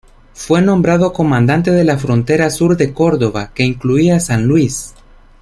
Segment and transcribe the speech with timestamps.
[0.33, 4.95] Fue nombrado comandante de la frontera sur de Córdoba, que incluía San Luis.